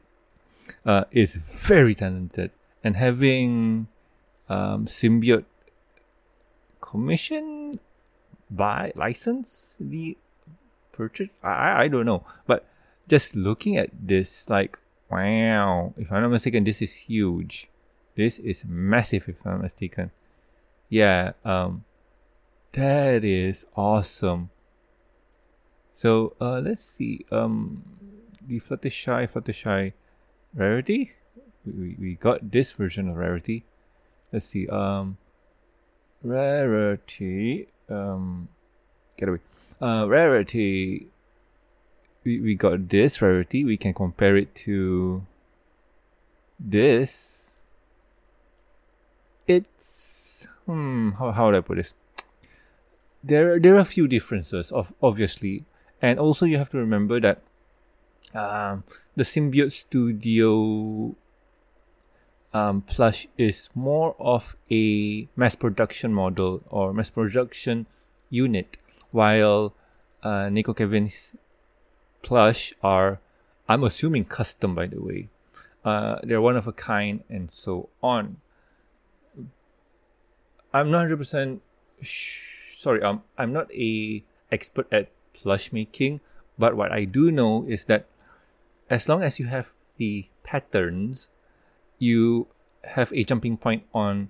uh, 0.86 1.04
is 1.12 1.36
very 1.68 1.94
talented. 1.94 2.50
And 2.82 2.96
having 2.96 3.88
um, 4.48 4.86
symbiote 4.86 5.44
commission 6.80 7.80
by 8.48 8.92
license 8.96 9.76
the 9.80 10.16
purchase. 10.98 11.30
I 11.42 11.84
I 11.84 11.88
don't 11.88 12.04
know, 12.04 12.26
but 12.50 12.66
just 13.06 13.38
looking 13.38 13.78
at 13.78 13.94
this, 13.94 14.50
like 14.50 14.78
wow, 15.10 15.94
if 15.96 16.10
I'm 16.10 16.22
not 16.22 16.34
mistaken, 16.34 16.64
this 16.64 16.82
is 16.82 17.08
huge. 17.08 17.70
This 18.14 18.38
is 18.38 18.66
massive, 18.66 19.28
if 19.28 19.38
I'm 19.46 19.52
not 19.52 19.62
mistaken. 19.62 20.10
Yeah, 20.90 21.32
um, 21.44 21.84
that 22.72 23.24
is 23.24 23.66
awesome. 23.76 24.50
So 25.92 26.34
uh, 26.40 26.60
let's 26.60 26.82
see. 26.82 27.24
Um, 27.30 27.82
the 28.46 28.60
Fluttershy, 28.60 29.30
Fluttershy 29.30 29.92
rarity. 30.54 31.12
We, 31.64 31.96
we 31.98 32.14
got 32.14 32.50
this 32.50 32.72
version 32.72 33.08
of 33.08 33.16
rarity. 33.16 33.64
Let's 34.32 34.46
see. 34.46 34.66
Um, 34.68 35.18
rarity. 36.22 37.68
Um, 37.88 38.48
get 39.16 39.28
away 39.28 39.40
uh, 39.80 40.06
rarity, 40.08 41.08
we, 42.24 42.40
we 42.40 42.54
got 42.54 42.88
this 42.88 43.22
rarity. 43.22 43.64
We 43.64 43.76
can 43.76 43.94
compare 43.94 44.36
it 44.36 44.54
to 44.66 45.24
this. 46.58 47.62
It's 49.46 50.48
hmm. 50.66 51.10
How 51.18 51.32
how 51.32 51.46
would 51.46 51.54
I 51.54 51.60
put 51.60 51.76
this? 51.76 51.94
There 53.24 53.58
there 53.58 53.76
are 53.76 53.80
a 53.80 53.84
few 53.84 54.06
differences 54.06 54.70
of 54.72 54.92
obviously, 55.02 55.64
and 56.02 56.18
also 56.18 56.44
you 56.44 56.58
have 56.58 56.70
to 56.70 56.78
remember 56.78 57.20
that 57.20 57.40
um, 58.34 58.84
the 59.16 59.24
Symbiote 59.24 59.72
Studio 59.72 61.14
um, 62.52 62.82
plush 62.82 63.26
is 63.38 63.70
more 63.74 64.14
of 64.18 64.56
a 64.70 65.28
mass 65.36 65.54
production 65.54 66.12
model 66.12 66.62
or 66.68 66.92
mass 66.92 67.10
production 67.10 67.86
unit 68.30 68.76
while 69.10 69.74
uh, 70.22 70.48
Nekokevin's 70.50 71.36
plush 72.22 72.72
are, 72.82 73.20
I'm 73.68 73.84
assuming, 73.84 74.24
custom, 74.24 74.74
by 74.74 74.86
the 74.86 75.00
way. 75.00 75.28
Uh, 75.84 76.18
they're 76.22 76.40
one 76.40 76.56
of 76.56 76.66
a 76.66 76.72
kind 76.72 77.22
and 77.28 77.50
so 77.50 77.88
on. 78.02 78.38
I'm 80.72 80.90
not 80.90 81.08
100% 81.08 81.60
sh- 82.02 82.76
sorry, 82.78 83.02
um, 83.02 83.22
I'm 83.36 83.52
not 83.52 83.72
a 83.72 84.22
expert 84.52 84.86
at 84.92 85.08
plush 85.32 85.72
making, 85.72 86.20
but 86.58 86.76
what 86.76 86.92
I 86.92 87.04
do 87.04 87.30
know 87.30 87.64
is 87.68 87.86
that 87.86 88.06
as 88.90 89.08
long 89.08 89.22
as 89.22 89.38
you 89.38 89.46
have 89.46 89.72
the 89.96 90.26
patterns, 90.42 91.30
you 91.98 92.48
have 92.84 93.12
a 93.12 93.24
jumping 93.24 93.56
point 93.56 93.84
on 93.92 94.28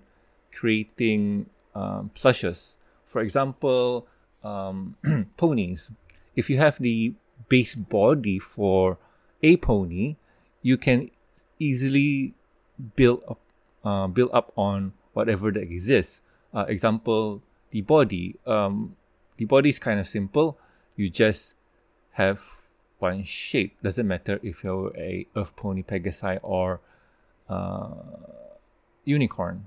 creating 0.52 1.46
um, 1.74 2.10
plushes. 2.14 2.76
For 3.06 3.20
example, 3.22 4.06
um, 4.42 4.96
ponies. 5.36 5.90
If 6.36 6.48
you 6.50 6.58
have 6.58 6.78
the 6.78 7.14
base 7.48 7.74
body 7.74 8.38
for 8.38 8.98
a 9.42 9.56
pony, 9.56 10.16
you 10.62 10.76
can 10.76 11.10
easily 11.58 12.34
build 12.96 13.22
up, 13.28 13.40
uh, 13.84 14.06
build 14.06 14.30
up 14.32 14.52
on 14.56 14.92
whatever 15.12 15.50
that 15.50 15.62
exists. 15.62 16.22
Uh, 16.54 16.64
example, 16.68 17.42
the 17.70 17.82
body. 17.82 18.36
Um, 18.46 18.96
the 19.36 19.44
body 19.44 19.68
is 19.68 19.78
kind 19.78 20.00
of 20.00 20.06
simple. 20.06 20.58
You 20.96 21.08
just 21.08 21.56
have 22.12 22.42
one 22.98 23.22
shape. 23.22 23.76
Doesn't 23.82 24.06
matter 24.06 24.40
if 24.42 24.64
you're 24.64 24.96
a 24.96 25.26
Earth 25.36 25.54
Pony, 25.54 25.82
Pegasi, 25.82 26.38
or 26.42 26.80
uh, 27.48 27.90
unicorn. 29.04 29.66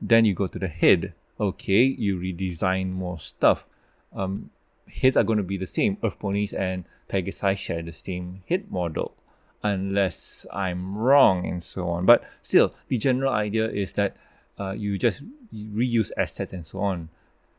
Then 0.00 0.24
you 0.24 0.34
go 0.34 0.46
to 0.48 0.58
the 0.58 0.68
head. 0.68 1.14
Okay, 1.40 1.84
you 1.84 2.18
redesign 2.18 2.92
more 2.92 3.18
stuff 3.18 3.66
um, 4.14 4.50
heads 4.88 5.16
are 5.16 5.24
going 5.24 5.38
to 5.38 5.42
be 5.42 5.56
the 5.56 5.66
same. 5.66 5.96
Earth 6.02 6.18
ponies 6.18 6.52
and 6.52 6.84
Pegasi 7.08 7.56
share 7.56 7.82
the 7.82 7.92
same 7.92 8.42
hit 8.46 8.70
model, 8.70 9.14
unless 9.62 10.46
I'm 10.52 10.96
wrong 10.96 11.46
and 11.46 11.62
so 11.62 11.88
on. 11.88 12.06
But 12.06 12.24
still, 12.40 12.74
the 12.88 12.98
general 12.98 13.32
idea 13.32 13.68
is 13.68 13.94
that 13.94 14.16
uh, 14.58 14.72
you 14.72 14.98
just 14.98 15.24
reuse 15.54 16.10
assets 16.16 16.52
and 16.52 16.64
so 16.64 16.80
on, 16.80 17.08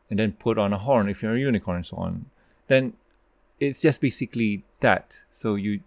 and 0.10 0.20
then 0.20 0.34
put 0.34 0.58
on 0.58 0.74
a 0.74 0.78
horn 0.78 1.10
if 1.10 1.22
you're 1.24 1.36
a 1.36 1.40
unicorn 1.40 1.78
and 1.78 1.86
so 1.86 1.98
on. 1.98 2.26
Then 2.68 2.94
it's 3.60 3.82
just 3.82 4.02
basically 4.02 4.64
that. 4.80 5.24
So 5.30 5.56
you 5.56 5.82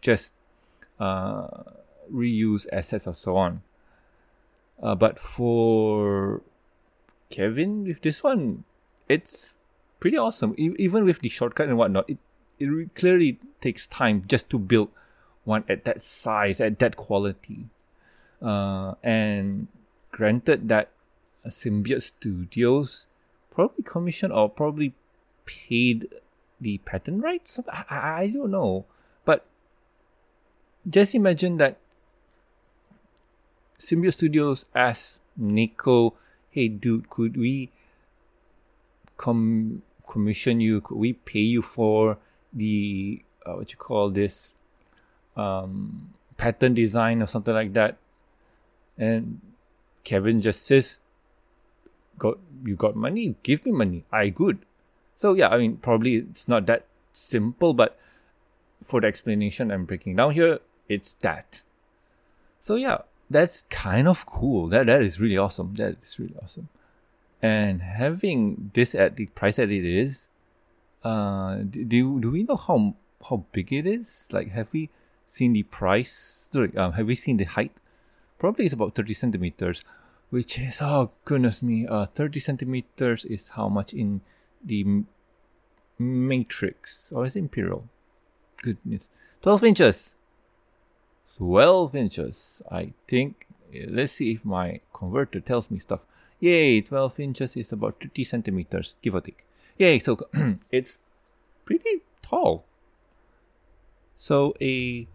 just 0.00 0.34
uh, 0.98 1.48
reuse 2.12 2.66
assets 2.72 3.06
or 3.06 3.14
so 3.14 3.36
on. 3.36 3.62
Uh, 4.80 4.94
but 4.94 5.18
for 5.18 6.42
Kevin, 7.30 7.84
with 7.84 8.00
this 8.02 8.22
one, 8.22 8.64
it's 9.08 9.54
pretty 10.00 10.16
awesome. 10.16 10.54
E- 10.56 10.74
even 10.78 11.04
with 11.04 11.20
the 11.20 11.28
shortcut 11.28 11.68
and 11.68 11.76
whatnot, 11.76 12.08
it, 12.08 12.18
it 12.58 12.94
clearly 12.94 13.38
takes 13.60 13.86
time 13.86 14.24
just 14.26 14.50
to 14.50 14.58
build 14.58 14.90
one 15.44 15.64
at 15.68 15.84
that 15.84 16.02
size, 16.02 16.60
at 16.60 16.78
that 16.78 16.96
quality. 16.96 17.66
Uh, 18.40 18.94
and 19.02 19.66
granted 20.12 20.68
that 20.68 20.90
Symbiote 21.46 22.02
Studios 22.02 23.06
probably 23.50 23.82
commissioned 23.82 24.32
or 24.32 24.48
probably 24.48 24.94
paid 25.44 26.06
the 26.60 26.78
patent 26.78 27.22
rights. 27.22 27.58
I, 27.68 27.84
I 27.88 28.26
don't 28.28 28.50
know, 28.50 28.84
but 29.24 29.46
just 30.88 31.14
imagine 31.14 31.56
that 31.56 31.78
Symbiote 33.78 34.12
Studios 34.12 34.66
asked 34.74 35.22
Nico, 35.36 36.14
"Hey, 36.50 36.68
dude, 36.68 37.08
could 37.10 37.36
we 37.36 37.70
com- 39.16 39.82
commission 40.08 40.60
you? 40.60 40.80
Could 40.80 40.98
we 40.98 41.12
pay 41.12 41.44
you 41.44 41.62
for 41.62 42.18
the 42.52 43.22
uh, 43.46 43.54
what 43.54 43.70
you 43.70 43.78
call 43.78 44.10
this 44.10 44.54
um, 45.36 46.14
pattern 46.36 46.74
design 46.74 47.22
or 47.22 47.26
something 47.26 47.54
like 47.54 47.72
that?" 47.74 47.98
And 48.96 49.40
Kevin 50.02 50.40
just 50.40 50.66
says, 50.66 50.98
"Got 52.18 52.38
you 52.64 52.74
got 52.74 52.96
money? 52.96 53.36
Give 53.42 53.64
me 53.64 53.72
money. 53.72 54.04
I 54.10 54.30
good." 54.30 54.58
So 55.14 55.34
yeah, 55.34 55.48
I 55.48 55.58
mean, 55.58 55.76
probably 55.76 56.16
it's 56.16 56.48
not 56.48 56.66
that 56.66 56.86
simple, 57.12 57.74
but 57.74 57.98
for 58.82 59.00
the 59.00 59.06
explanation 59.06 59.70
I'm 59.70 59.84
breaking 59.84 60.16
down 60.16 60.32
here, 60.32 60.60
it's 60.88 61.14
that. 61.14 61.62
So 62.60 62.76
yeah, 62.76 62.98
that's 63.30 63.62
kind 63.62 64.08
of 64.08 64.26
cool. 64.26 64.68
That 64.68 64.86
that 64.86 65.02
is 65.02 65.20
really 65.20 65.36
awesome. 65.36 65.74
That 65.74 65.98
is 65.98 66.18
really 66.18 66.34
awesome. 66.42 66.68
And 67.40 67.82
having 67.82 68.70
this 68.74 68.94
at 68.94 69.16
the 69.16 69.26
price 69.26 69.56
that 69.56 69.70
it 69.70 69.84
is, 69.84 70.28
uh, 71.04 71.58
do 71.70 72.20
do 72.20 72.30
we 72.30 72.42
know 72.42 72.56
how 72.56 72.96
how 73.28 73.44
big 73.52 73.72
it 73.72 73.86
is? 73.86 74.28
Like, 74.32 74.50
have 74.50 74.72
we 74.72 74.90
seen 75.26 75.52
the 75.52 75.62
price? 75.62 76.50
Sorry, 76.52 76.76
um, 76.76 76.92
have 76.92 77.06
we 77.06 77.14
seen 77.14 77.36
the 77.36 77.44
height? 77.44 77.80
Probably 78.38 78.64
it's 78.64 78.74
about 78.74 78.94
thirty 78.94 79.14
centimeters, 79.14 79.84
which 80.30 80.58
is 80.58 80.80
oh 80.82 81.12
goodness 81.24 81.62
me, 81.62 81.86
uh, 81.86 82.06
thirty 82.06 82.40
centimeters 82.40 83.24
is 83.24 83.50
how 83.50 83.68
much 83.68 83.92
in 83.92 84.20
the 84.64 85.04
Matrix 85.98 87.12
or 87.12 87.26
is 87.26 87.36
it 87.36 87.40
Imperial? 87.40 87.88
Goodness, 88.62 89.10
twelve 89.40 89.62
inches. 89.62 90.16
12 91.38 91.94
inches. 91.94 92.62
I 92.70 92.92
think, 93.06 93.46
let's 93.86 94.12
see 94.12 94.32
if 94.32 94.44
my 94.44 94.80
converter 94.92 95.40
tells 95.40 95.70
me 95.70 95.78
stuff. 95.78 96.04
Yay, 96.40 96.80
12 96.80 97.20
inches 97.20 97.56
is 97.56 97.72
about 97.72 98.00
30 98.00 98.24
centimeters, 98.24 98.94
give 99.02 99.14
or 99.14 99.20
take. 99.20 99.44
Yay, 99.76 99.98
so 99.98 100.18
it's 100.70 100.98
pretty 101.64 102.02
tall. 102.22 102.64
So 104.14 104.54
a 104.60 105.06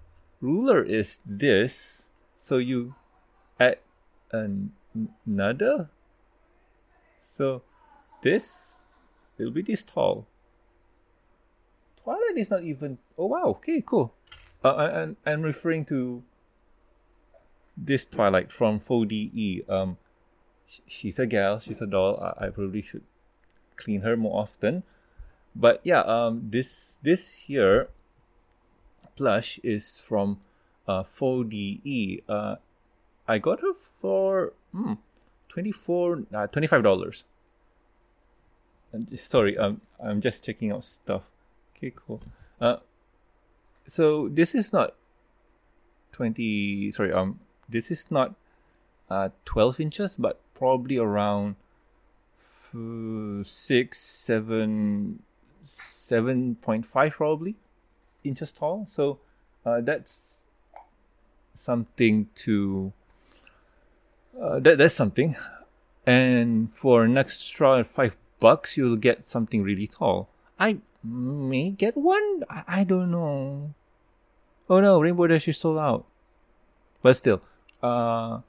ruler 0.41 0.83
is 0.83 1.19
this. 1.25 2.09
So 2.35 2.57
you 2.57 2.95
add 3.59 3.79
another. 4.31 5.89
So 7.17 7.61
this 8.21 8.97
will 9.37 9.51
be 9.51 9.61
this 9.61 9.83
tall. 9.83 10.27
Twilight 12.01 12.37
is 12.37 12.49
not 12.51 12.63
even. 12.63 12.97
Oh 13.17 13.27
wow. 13.27 13.43
Okay, 13.59 13.81
cool. 13.85 14.13
Uh, 14.63 14.89
and 14.93 15.15
I'm 15.25 15.41
referring 15.41 15.85
to 15.85 16.23
this 17.75 18.05
Twilight 18.05 18.51
from 18.51 18.79
4DE. 18.79 19.69
Um, 19.69 19.97
she's 20.65 21.19
a 21.19 21.25
gal, 21.25 21.59
she's 21.59 21.81
a 21.81 21.87
doll. 21.87 22.19
I, 22.19 22.45
I 22.45 22.49
probably 22.49 22.81
should 22.81 23.03
clean 23.75 24.01
her 24.01 24.15
more 24.17 24.39
often. 24.39 24.83
But 25.55 25.81
yeah, 25.83 26.01
um, 26.01 26.49
this 26.49 26.99
this 27.03 27.45
here 27.45 27.89
plush 29.15 29.59
is 29.63 29.99
from 29.99 30.39
uh 30.87 31.03
4DE. 31.03 32.23
Uh, 32.27 32.55
I 33.27 33.37
got 33.37 33.61
her 33.61 33.73
for 33.73 34.53
hmm, 34.71 34.93
24 35.49 36.23
uh, 36.33 36.47
25 36.47 36.83
dollars. 36.83 37.25
Sorry, 39.15 39.57
um, 39.57 39.81
I'm 39.99 40.21
just 40.21 40.45
checking 40.45 40.71
out 40.71 40.83
stuff. 40.83 41.29
Okay, 41.75 41.91
cool. 41.95 42.21
Uh, 42.61 42.77
so 43.85 44.29
this 44.29 44.55
is 44.55 44.71
not 44.71 44.95
20 46.11 46.91
sorry 46.91 47.11
um 47.11 47.39
this 47.67 47.91
is 47.91 48.09
not 48.11 48.35
uh 49.09 49.29
12 49.45 49.79
inches 49.79 50.15
but 50.15 50.39
probably 50.63 50.97
around 50.97 51.55
f- 52.39 53.45
6 53.45 53.99
7 53.99 55.19
7.5 55.63 57.11
probably 57.11 57.55
inches 58.23 58.53
tall 58.53 58.85
so 58.87 59.19
uh, 59.65 59.81
that's 59.81 60.47
something 61.53 62.29
to 62.35 62.93
uh, 64.39 64.59
that, 64.59 64.77
that's 64.77 64.95
something 64.95 65.35
and 66.07 66.71
for 66.71 67.03
an 67.03 67.17
extra 67.17 67.83
five 67.83 68.15
bucks 68.39 68.77
you'll 68.77 68.95
get 68.95 69.25
something 69.25 69.63
really 69.63 69.87
tall 69.87 70.29
i 70.57 70.77
may 71.03 71.69
get 71.69 71.97
one. 71.97 72.43
I, 72.49 72.63
I 72.67 72.83
don't 72.83 73.11
know. 73.11 73.73
Oh 74.69 74.79
no, 74.79 75.01
Rainbow 75.01 75.27
Dash 75.27 75.47
is 75.47 75.57
sold 75.57 75.77
out. 75.77 76.05
But 77.01 77.15
still, 77.15 77.41
uh, 77.81 78.39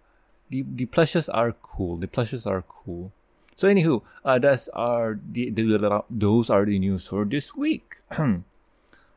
the 0.50 0.64
the 0.66 0.86
plushes 0.86 1.28
are 1.28 1.52
cool. 1.62 1.96
The 1.96 2.08
plushes 2.08 2.46
are 2.46 2.62
cool. 2.62 3.12
So 3.54 3.68
anywho, 3.68 4.02
uh, 4.24 4.38
that's 4.38 4.68
our 4.70 5.18
the, 5.22 5.50
the 5.50 6.02
those 6.10 6.50
are 6.50 6.64
the 6.64 6.78
news 6.78 7.06
for 7.06 7.24
this 7.24 7.54
week. 7.54 8.02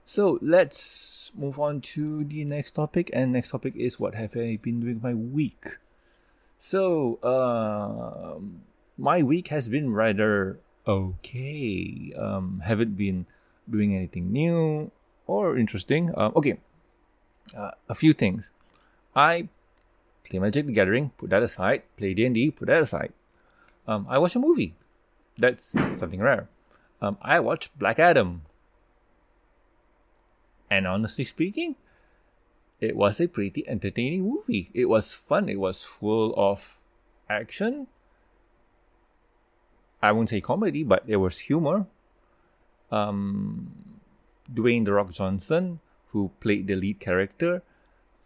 so 0.06 0.40
let's 0.42 1.32
move 1.36 1.60
on 1.60 1.82
to 1.98 2.24
the 2.24 2.46
next 2.46 2.74
topic, 2.74 3.10
and 3.14 3.32
next 3.32 3.52
topic 3.52 3.76
is 3.76 4.00
what 4.00 4.16
have 4.16 4.38
I 4.38 4.58
been 4.62 4.80
doing 4.80 5.00
my 5.02 5.14
week. 5.14 5.78
So, 6.58 7.22
uh, 7.22 8.42
my 8.98 9.22
week 9.22 9.50
has 9.50 9.70
been 9.70 9.94
rather 9.94 10.60
okay. 10.88 12.14
Um, 12.18 12.62
haven't 12.66 12.98
been 12.98 13.26
doing 13.70 13.96
anything 13.96 14.32
new 14.32 14.92
or 15.28 15.58
interesting. 15.58 16.14
Um, 16.18 16.34
okay, 16.36 16.58
uh, 17.56 17.72
a 17.90 17.94
few 17.94 18.14
things. 18.14 18.52
I 19.16 19.50
play 20.30 20.40
Magic 20.40 20.66
the 20.66 20.72
Gathering, 20.72 21.12
put 21.18 21.30
that 21.30 21.44
aside. 21.44 21.84
Play 21.96 22.14
D 22.14 22.26
and 22.26 22.36
D, 22.36 22.52
put 22.52 22.68
that 22.68 22.82
aside. 22.82 23.14
Um, 23.88 24.06
I 24.10 24.18
watch 24.18 24.36
a 24.36 24.40
movie. 24.40 24.76
That's 25.38 25.76
something 25.98 26.20
rare. 26.20 26.50
Um, 27.02 27.18
I 27.22 27.40
watched 27.40 27.78
Black 27.78 28.00
Adam. 28.00 28.42
And 30.70 30.86
honestly 30.88 31.24
speaking, 31.24 31.76
it 32.80 32.96
was 32.96 33.22
a 33.22 33.28
pretty 33.28 33.68
entertaining 33.68 34.28
movie. 34.28 34.70
It 34.74 34.86
was 34.86 35.14
fun. 35.14 35.48
It 35.48 35.60
was 35.60 35.84
full 35.84 36.34
of 36.36 36.78
action, 37.30 37.88
I 40.02 40.12
won't 40.12 40.30
say 40.30 40.42
comedy, 40.42 40.84
but 40.84 41.08
there 41.08 41.20
was 41.20 41.40
humor. 41.40 41.88
Um, 42.92 43.72
Dwayne 44.52 44.86
the 44.86 44.94
Rock 44.94 45.12
Johnson, 45.12 45.80
who 46.12 46.32
played 46.40 46.68
the 46.68 46.76
lead 46.76 47.00
character, 47.00 47.64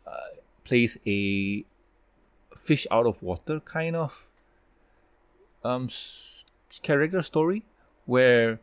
uh, 0.06 0.36
plays 0.64 1.00
a 1.08 1.64
fish 2.56 2.86
out 2.92 3.06
of 3.06 3.22
water 3.22 3.60
kind 3.60 3.96
of 3.96 4.28
um, 5.64 5.88
character 6.82 7.22
story 7.22 7.64
where 8.06 8.60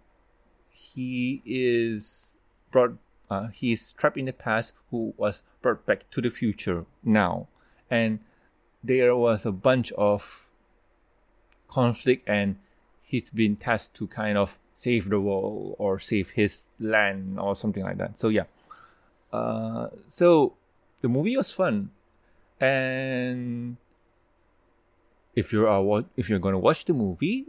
he 0.70 1.42
is 1.44 2.36
brought 2.70 2.96
uh, 3.30 3.48
he 3.48 3.72
is 3.72 3.92
trapped 3.92 4.16
in 4.16 4.24
the 4.24 4.32
past 4.32 4.72
who 4.90 5.12
was 5.16 5.42
brought 5.60 5.84
back 5.86 6.08
to 6.10 6.20
the 6.20 6.30
future 6.30 6.84
now 7.04 7.46
and 7.90 8.20
there 8.82 9.14
was 9.16 9.44
a 9.44 9.52
bunch 9.52 9.92
of 9.92 10.50
conflict 11.68 12.28
and 12.28 12.56
he's 13.02 13.30
been 13.30 13.56
tasked 13.56 13.94
to 13.96 14.06
kind 14.06 14.36
of 14.36 14.58
save 14.74 15.08
the 15.08 15.20
world 15.20 15.74
or 15.78 15.98
save 15.98 16.30
his 16.30 16.66
land 16.78 17.38
or 17.40 17.54
something 17.54 17.82
like 17.82 17.98
that. 17.98 18.18
So 18.18 18.28
yeah. 18.28 18.44
Uh, 19.32 19.88
so 20.06 20.54
the 21.00 21.08
movie 21.08 21.36
was 21.36 21.52
fun, 21.52 21.90
and 22.60 23.76
if 25.34 25.52
you're 25.52 25.68
uh, 25.68 26.02
if 26.16 26.28
you're 26.28 26.38
gonna 26.38 26.58
watch 26.58 26.84
the 26.84 26.94
movie, 26.94 27.46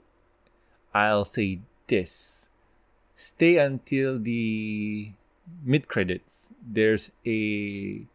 I'll 0.93 1.25
say 1.25 1.61
this: 1.87 2.49
stay 3.15 3.57
until 3.57 4.19
the 4.19 5.11
mid 5.63 5.87
credits. 5.87 6.53
There's 6.61 7.11
a 7.25 8.05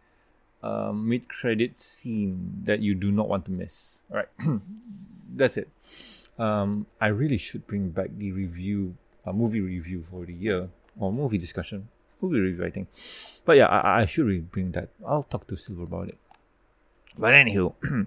um, 0.62 1.08
mid 1.08 1.28
credit 1.28 1.76
scene 1.76 2.62
that 2.64 2.80
you 2.80 2.94
do 2.94 3.10
not 3.10 3.28
want 3.28 3.44
to 3.46 3.50
miss. 3.50 4.02
All 4.10 4.18
right, 4.18 4.28
that's 5.34 5.56
it. 5.56 5.68
Um, 6.38 6.86
I 7.00 7.08
really 7.08 7.38
should 7.38 7.66
bring 7.66 7.90
back 7.90 8.10
the 8.16 8.32
review, 8.32 8.96
uh, 9.26 9.32
movie 9.32 9.60
review 9.60 10.04
for 10.10 10.24
the 10.24 10.34
year 10.34 10.68
or 10.98 11.12
movie 11.12 11.38
discussion, 11.38 11.88
movie 12.20 12.40
review, 12.40 12.64
I 12.64 12.70
think. 12.70 12.88
But 13.44 13.56
yeah, 13.56 13.66
I, 13.66 14.02
I 14.02 14.04
should 14.04 14.26
really 14.26 14.40
bring 14.40 14.72
that. 14.72 14.88
I'll 15.06 15.22
talk 15.22 15.46
to 15.48 15.56
Silver 15.56 15.84
about 15.84 16.08
it. 16.08 16.18
But 17.16 17.34
anywho, 17.34 17.74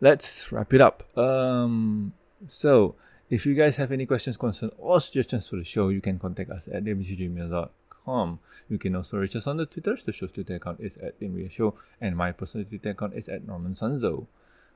let's 0.00 0.50
wrap 0.52 0.72
it 0.74 0.80
up. 0.80 1.16
Um, 1.16 2.12
so 2.48 2.94
if 3.28 3.46
you 3.46 3.54
guys 3.54 3.76
have 3.76 3.92
any 3.92 4.06
questions, 4.06 4.36
concerns, 4.36 4.72
or 4.78 5.00
suggestions 5.00 5.48
for 5.48 5.56
the 5.56 5.64
show, 5.64 5.88
you 5.88 6.00
can 6.00 6.18
contact 6.18 6.50
us 6.50 6.68
at 6.68 6.84
damagegmail.com. 6.84 8.38
You 8.68 8.78
can 8.78 8.96
also 8.96 9.18
reach 9.18 9.36
us 9.36 9.46
on 9.46 9.58
the 9.58 9.66
Twitter. 9.66 9.94
The 9.94 10.12
show's 10.12 10.32
Twitter 10.32 10.56
account 10.56 10.80
is 10.80 10.96
at 10.96 11.20
Damage 11.20 11.52
Show, 11.52 11.74
and 12.00 12.16
my 12.16 12.32
personal 12.32 12.66
Twitter 12.66 12.90
account 12.90 13.14
is 13.14 13.28
at 13.28 13.46
Norman 13.46 13.72
Sanzo. 13.74 14.26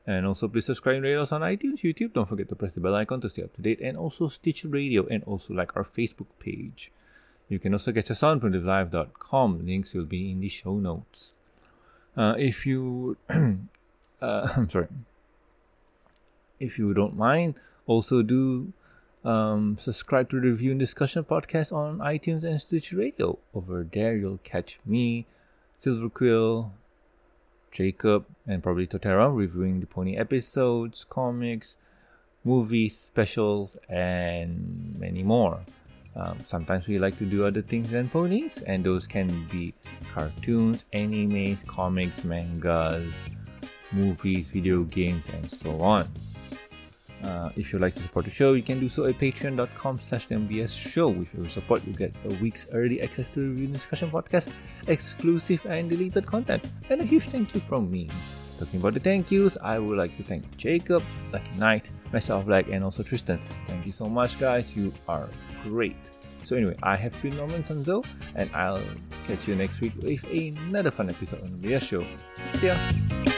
And 0.07 0.27
also, 0.27 0.49
please 0.49 0.67
subscribe 0.67 0.97
and 0.97 1.05
rate 1.05 1.17
us 1.17 1.33
on 1.33 1.41
iTunes, 1.41 1.81
YouTube. 1.81 2.13
Don't 2.13 2.29
forget 2.29 2.49
to 2.51 2.55
press 2.55 2.75
the 2.75 2.81
bell 2.81 2.95
icon 2.95 3.23
to 3.23 3.29
stay 3.29 3.43
up 3.43 3.55
to 3.57 3.63
date, 3.63 3.81
and 3.81 3.97
also 3.97 4.29
Stitcher 4.29 4.69
Radio, 4.69 5.07
and 5.07 5.25
also 5.25 5.55
like 5.55 5.77
our 5.77 5.83
Facebook 5.83 6.27
page. 6.39 6.93
You 7.49 7.59
can 7.59 7.73
also 7.73 7.91
get 7.91 8.11
us 8.11 8.23
on 8.23 8.41
primitivelive.com. 8.41 9.67
Links 9.67 9.95
will 9.95 10.05
be 10.05 10.31
in 10.31 10.41
the 10.41 10.49
show 10.49 10.75
notes. 10.75 11.35
Uh, 12.17 12.35
if 12.39 12.67
you, 12.67 13.17
uh, 13.29 14.49
I'm 14.57 14.69
sorry, 14.69 14.89
if 16.61 16.79
you 16.79 16.95
don't 16.95 17.17
mind, 17.17 17.55
also, 17.87 18.23
do 18.23 18.73
um, 19.25 19.77
subscribe 19.79 20.31
to 20.31 20.41
the 20.41 20.49
Review 20.49 20.71
and 20.71 20.81
Discussion 20.81 21.25
podcast 21.25 21.73
on 21.73 21.99
iTunes 21.99 22.45
and 22.45 22.61
Stitch 22.61 22.93
Radio. 22.93 23.39
Over 23.55 23.87
there, 23.91 24.17
you'll 24.17 24.41
catch 24.43 24.79
me, 24.87 25.27
Silver 25.77 26.09
Quill, 26.09 26.73
Jacob, 27.71 28.27
and 28.47 28.63
probably 28.63 28.87
Totera 28.87 29.35
reviewing 29.35 29.81
the 29.81 29.87
pony 29.87 30.17
episodes, 30.17 31.05
comics, 31.05 31.77
movies, 32.45 32.97
specials, 32.97 33.77
and 33.89 34.95
many 34.99 35.23
more. 35.23 35.61
Um, 36.17 36.39
sometimes 36.43 36.87
we 36.87 36.99
like 36.99 37.17
to 37.19 37.25
do 37.25 37.45
other 37.45 37.63
things 37.63 37.91
than 37.91 38.09
ponies, 38.09 38.63
and 38.63 38.85
those 38.85 39.07
can 39.07 39.29
be 39.51 39.75
cartoons, 40.13 40.87
animes, 40.93 41.67
comics, 41.67 42.25
mangas, 42.25 43.29
movies, 43.93 44.51
video 44.51 44.85
games, 44.85 45.29
and 45.29 45.51
so 45.51 45.81
on. 45.81 46.09
Uh, 47.25 47.51
if 47.57 47.73
you'd 47.73 47.81
like 47.81 47.95
to 47.95 48.03
support 48.03 48.27
the 48.27 48.31
show, 48.31 48.53
you 48.53 48.63
can 48.63 48.79
do 48.79 48.89
so 48.89 49.07
at 49.07 49.15
patreon.com 49.15 49.99
slash 49.99 50.29
MBS 50.29 50.79
show. 50.79 51.09
With 51.09 51.35
your 51.35 51.49
support, 51.49 51.83
you 51.87 51.95
get 51.95 52.15
a 52.29 52.35
week's 52.35 52.69
early 52.73 53.01
access 53.01 53.31
to 53.31 53.41
review 53.41 53.67
discussion 53.69 54.11
podcast, 54.11 54.53
exclusive 54.89 55.65
and 55.67 55.89
deleted 55.89 56.27
content, 56.27 56.65
and 56.91 57.01
a 57.01 57.05
huge 57.05 57.25
thank 57.25 57.55
you 57.55 57.61
from 57.61 57.91
me. 57.91 58.09
Talking 58.59 58.79
about 58.79 58.95
the 58.95 59.01
thank 59.01 59.33
yous, 59.33 59.57
I 59.63 59.79
would 59.79 59.97
like 59.97 60.17
to 60.19 60.23
thank 60.23 60.57
Jacob, 60.57 61.03
Lucky 61.33 61.51
Knight, 61.57 61.91
myself 62.13 62.45
Black, 62.45 62.69
and 62.69 62.85
also 62.85 63.03
Tristan. 63.03 63.41
Thank 63.85 63.93
you 63.93 64.07
so 64.07 64.09
much, 64.09 64.41
guys. 64.41 64.75
You 64.75 64.95
are 65.07 65.29
great. 65.63 66.11
So 66.43 66.57
anyway, 66.57 66.75
I 66.83 66.97
have 66.97 67.13
been 67.21 67.37
Norman 67.37 67.61
Sanzo, 67.61 68.03
and 68.35 68.49
I'll 68.55 68.81
catch 69.27 69.47
you 69.47 69.57
next 69.57 69.83
week 69.83 69.93
with 70.01 70.25
another 70.25 70.91
fun 70.91 71.11
episode 71.11 71.43
on 71.43 71.61
the 71.61 71.69
MBS 71.69 71.87
show. 71.87 72.07
See 72.55 72.69
ya! 72.69 73.34